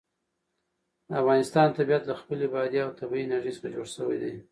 [1.07, 4.33] د افغانستان طبیعت له خپلې بادي او طبیعي انرژي څخه جوړ شوی دی.